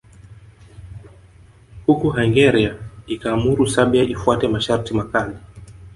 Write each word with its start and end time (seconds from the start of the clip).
Huku 1.87 2.09
Hungaria 2.09 2.75
ikiamuru 3.07 3.67
Serbia 3.67 4.03
ifuate 4.03 4.47
masharti 4.47 4.93
makali 4.93 5.35